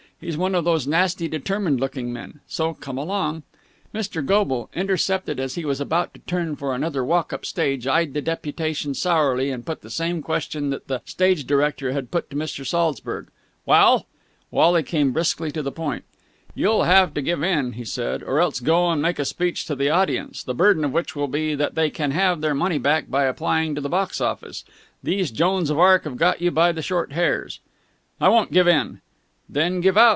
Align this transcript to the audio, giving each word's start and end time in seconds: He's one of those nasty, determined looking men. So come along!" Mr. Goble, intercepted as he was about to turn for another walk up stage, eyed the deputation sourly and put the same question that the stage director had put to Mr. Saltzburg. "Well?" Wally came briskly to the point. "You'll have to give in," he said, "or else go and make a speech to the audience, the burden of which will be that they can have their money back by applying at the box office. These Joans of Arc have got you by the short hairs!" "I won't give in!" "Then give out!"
He's 0.21 0.37
one 0.37 0.53
of 0.53 0.63
those 0.65 0.85
nasty, 0.85 1.27
determined 1.27 1.79
looking 1.81 2.13
men. 2.13 2.41
So 2.47 2.75
come 2.75 2.95
along!" 2.95 3.41
Mr. 3.91 4.23
Goble, 4.23 4.69
intercepted 4.75 5.39
as 5.39 5.55
he 5.55 5.65
was 5.65 5.81
about 5.81 6.13
to 6.13 6.19
turn 6.19 6.55
for 6.55 6.75
another 6.75 7.03
walk 7.03 7.33
up 7.33 7.43
stage, 7.43 7.87
eyed 7.87 8.13
the 8.13 8.21
deputation 8.21 8.93
sourly 8.93 9.49
and 9.49 9.65
put 9.65 9.81
the 9.81 9.89
same 9.89 10.21
question 10.21 10.69
that 10.69 10.87
the 10.87 11.01
stage 11.05 11.47
director 11.47 11.91
had 11.91 12.11
put 12.11 12.29
to 12.29 12.35
Mr. 12.35 12.63
Saltzburg. 12.63 13.29
"Well?" 13.65 14.05
Wally 14.51 14.83
came 14.83 15.11
briskly 15.11 15.49
to 15.53 15.63
the 15.63 15.71
point. 15.71 16.03
"You'll 16.53 16.83
have 16.83 17.15
to 17.15 17.23
give 17.23 17.41
in," 17.43 17.71
he 17.71 17.83
said, 17.83 18.21
"or 18.21 18.39
else 18.39 18.59
go 18.59 18.91
and 18.91 19.01
make 19.01 19.17
a 19.17 19.25
speech 19.25 19.65
to 19.65 19.75
the 19.75 19.89
audience, 19.89 20.43
the 20.43 20.53
burden 20.53 20.85
of 20.85 20.91
which 20.93 21.15
will 21.15 21.27
be 21.29 21.55
that 21.55 21.73
they 21.73 21.89
can 21.89 22.11
have 22.11 22.41
their 22.41 22.53
money 22.53 22.77
back 22.77 23.09
by 23.09 23.23
applying 23.23 23.75
at 23.75 23.81
the 23.81 23.89
box 23.89 24.21
office. 24.21 24.63
These 25.01 25.31
Joans 25.31 25.71
of 25.71 25.79
Arc 25.79 26.03
have 26.03 26.17
got 26.17 26.43
you 26.43 26.51
by 26.51 26.73
the 26.73 26.83
short 26.83 27.13
hairs!" 27.13 27.59
"I 28.19 28.27
won't 28.29 28.51
give 28.53 28.67
in!" 28.67 29.01
"Then 29.49 29.81
give 29.81 29.97
out!" 29.97 30.01